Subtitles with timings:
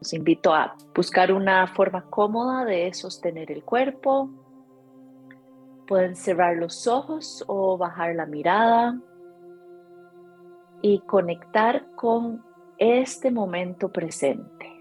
[0.00, 4.30] Los invito a buscar una forma cómoda de sostener el cuerpo.
[5.86, 9.00] Pueden cerrar los ojos o bajar la mirada
[10.82, 12.44] y conectar con
[12.78, 14.80] este momento presente,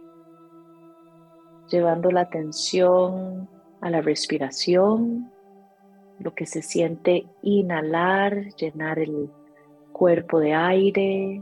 [1.67, 3.49] llevando la atención
[3.81, 5.31] a la respiración,
[6.19, 9.31] lo que se siente inhalar, llenar el
[9.91, 11.41] cuerpo de aire,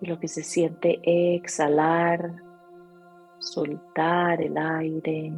[0.00, 2.36] y lo que se siente exhalar,
[3.38, 5.32] soltar el aire.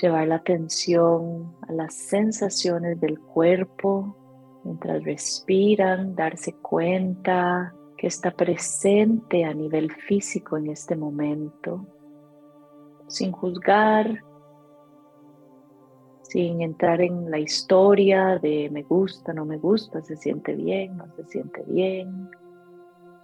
[0.00, 4.16] Llevar la atención a las sensaciones del cuerpo
[4.64, 11.86] mientras respiran, darse cuenta que está presente a nivel físico en este momento,
[13.06, 14.22] sin juzgar,
[16.34, 21.06] sin entrar en la historia de me gusta, no me gusta, se siente bien, no
[21.14, 22.28] se siente bien.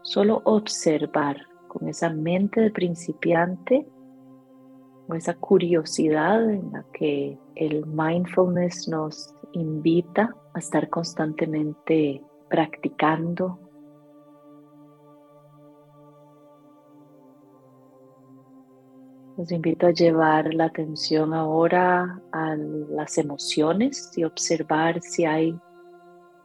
[0.02, 1.36] Solo observar
[1.66, 3.84] con esa mente de principiante
[5.08, 13.58] o esa curiosidad en la que el mindfulness nos invita a estar constantemente practicando
[19.40, 25.58] Los invito a llevar la atención ahora a las emociones y observar si hay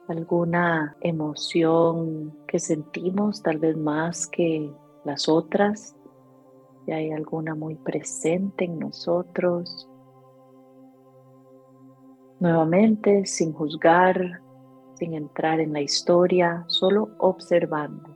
[0.07, 4.71] alguna emoción que sentimos, tal vez más que
[5.03, 5.93] las otras,
[6.85, 9.89] si hay alguna muy presente en nosotros.
[12.39, 14.39] Nuevamente, sin juzgar,
[14.93, 18.14] sin entrar en la historia, solo observando.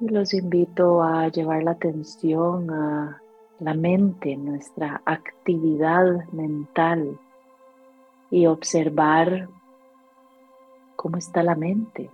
[0.00, 3.20] Los invito a llevar la atención a
[3.58, 7.18] la mente, nuestra actividad mental
[8.30, 9.48] y observar
[10.96, 12.10] cómo está la mente,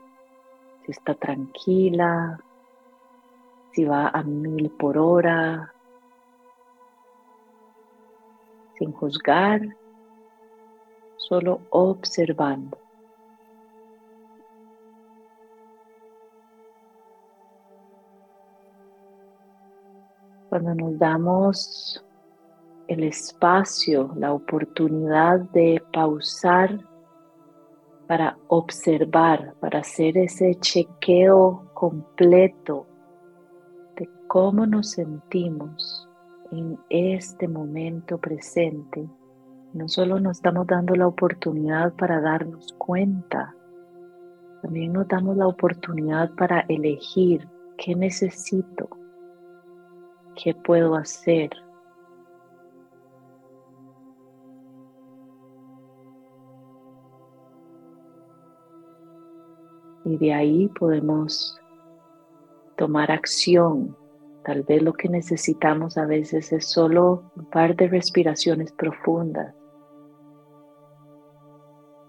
[0.85, 2.41] si está tranquila,
[3.73, 5.73] si va a mil por hora,
[8.79, 9.61] sin juzgar,
[11.17, 12.86] solo observando.
[20.49, 22.05] Cuando nos damos
[22.89, 26.79] el espacio, la oportunidad de pausar
[28.07, 32.87] para observar, para hacer ese chequeo completo
[33.97, 36.09] de cómo nos sentimos
[36.53, 39.09] en este momento presente,
[39.73, 43.55] no solo nos estamos dando la oportunidad para darnos cuenta,
[44.63, 48.89] también nos damos la oportunidad para elegir qué necesito,
[50.37, 51.51] ¿Qué puedo hacer?
[60.05, 61.59] Y de ahí podemos
[62.77, 63.97] tomar acción.
[64.45, 69.55] Tal vez lo que necesitamos a veces es solo un par de respiraciones profundas.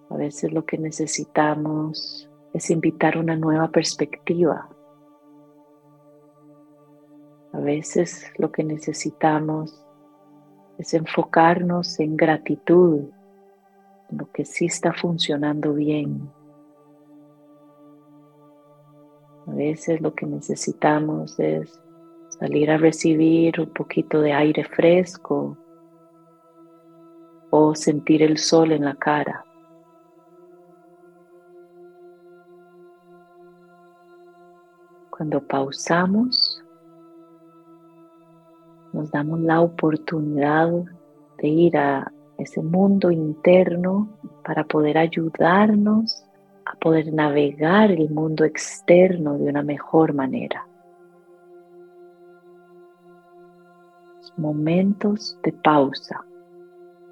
[0.10, 4.70] A veces lo que necesitamos es invitar una nueva perspectiva.
[7.57, 9.84] A veces lo que necesitamos
[10.78, 13.06] es enfocarnos en gratitud,
[14.12, 16.29] en lo que sí está funcionando bien.
[19.47, 21.81] A veces lo que necesitamos es
[22.29, 25.57] salir a recibir un poquito de aire fresco
[27.50, 29.44] o sentir el sol en la cara.
[35.09, 36.63] Cuando pausamos,
[38.94, 40.72] nos damos la oportunidad
[41.38, 44.08] de ir a ese mundo interno
[44.44, 46.24] para poder ayudarnos
[46.66, 50.68] a poder navegar el mundo externo de una mejor manera.
[54.36, 56.24] Momentos de pausa,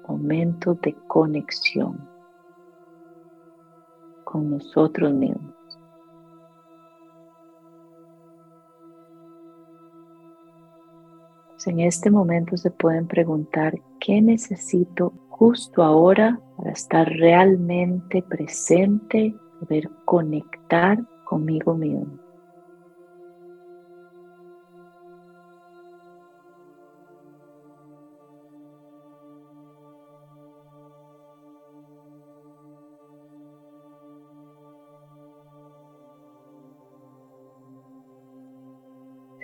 [0.06, 1.98] momentos de conexión
[4.24, 5.55] con nosotros mismos.
[11.66, 19.90] En este momento se pueden preguntar qué necesito justo ahora para estar realmente presente, poder
[20.04, 22.25] conectar conmigo mismo.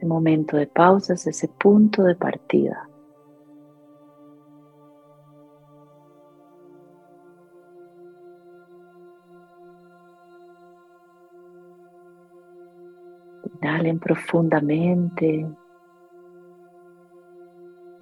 [0.03, 2.89] ese momento de pausas, ese punto de partida.
[13.61, 15.47] Inhalen profundamente.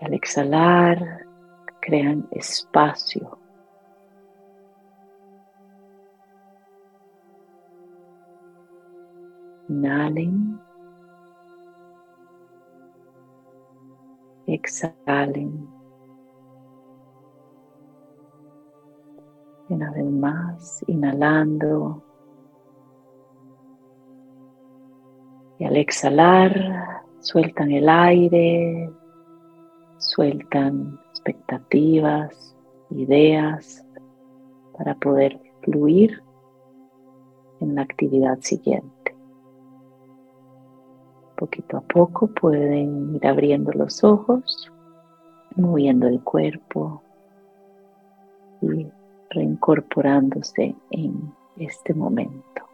[0.00, 1.26] Y al exhalar,
[1.82, 3.36] crean espacio.
[9.68, 10.69] Inhalen.
[14.60, 15.66] Exhalen.
[19.70, 22.02] Una vez más, inhalando.
[25.58, 28.90] Y al exhalar, sueltan el aire,
[29.98, 32.54] sueltan expectativas,
[32.90, 33.86] ideas,
[34.76, 36.22] para poder fluir
[37.60, 39.19] en la actividad siguiente.
[41.40, 44.70] Poquito a poco pueden ir abriendo los ojos,
[45.56, 47.02] moviendo el cuerpo
[48.60, 48.86] y
[49.30, 52.69] reincorporándose en este momento.